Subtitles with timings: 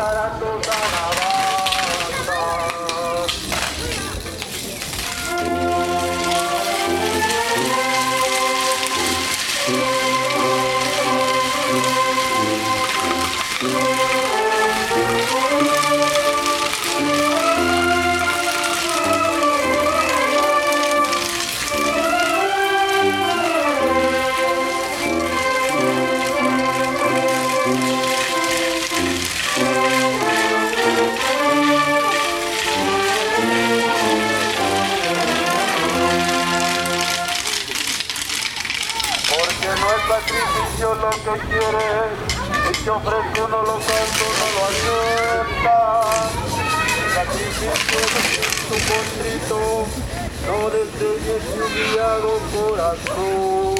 [0.00, 0.49] está
[40.94, 42.10] lo que quieres.
[42.66, 46.30] Si te ofrezco un holocausto, no lo aceptas.
[47.14, 49.58] Sacrificio de tu contrito,
[50.46, 53.79] no desdeñes mi humillado corazón.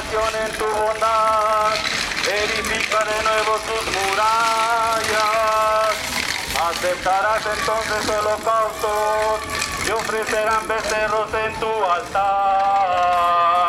[0.00, 1.74] Acción en tu bondad,
[2.24, 5.12] edifica de nuevo tus murallas.
[6.70, 9.40] Aceptarás entonces holocaustos
[9.86, 13.59] y ofrecerán becerros en tu altar.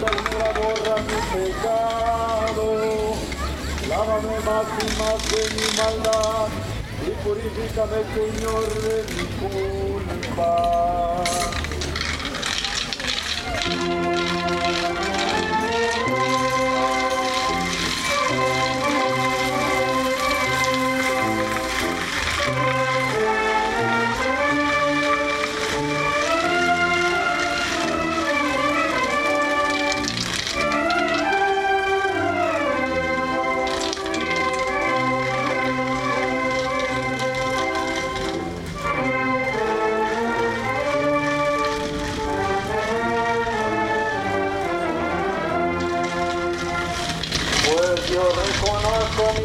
[0.00, 2.66] Ternura borra mi pecado.
[3.88, 6.48] Lávame más y más de mi maldad
[7.06, 10.89] y purifícame, Señor, de mi culpa.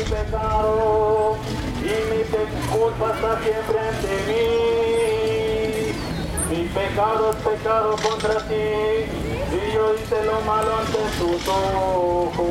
[0.06, 1.36] Pecado
[1.81, 4.46] y mi pe- culpa está siempre ante mí.
[6.50, 12.46] Mi pecado es pecado contra ti y yo hice lo malo ante tus ojos.